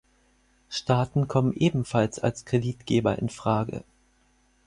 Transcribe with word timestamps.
Staaten 0.67 1.27
kommen 1.27 1.53
ebenfalls 1.53 2.17
als 2.17 2.43
Kreditgeber 2.45 3.19
in 3.19 3.29
Frage. 3.29 3.83